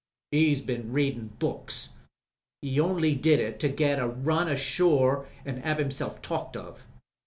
[0.31, 1.93] "He'd been readin' books.
[2.63, 6.87] He only did it to get a run ashore an' have himself talked of.